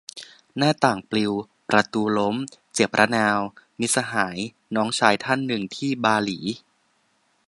[0.57, 1.33] หน้าต่างปลิว
[1.69, 2.35] ประตูล้ม
[2.73, 3.39] เจ็บระนาว-
[3.79, 4.37] มิตรสหาย
[4.75, 6.39] น้องชายท่านหนึ่งที่บาหลี